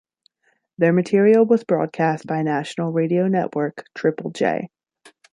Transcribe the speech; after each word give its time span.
Their 0.79 0.93
material 0.93 1.45
was 1.45 1.63
broadcast 1.63 2.25
by 2.25 2.41
national 2.41 2.91
radio 2.91 3.27
network, 3.27 3.85
Triple 3.93 4.31
J. 4.31 4.71